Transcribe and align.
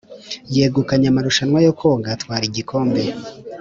Yegukanye 0.55 1.07
amarushanwa 1.09 1.59
yo 1.65 1.73
koga 1.79 2.07
atwara 2.15 2.43
igikombe 2.49 3.01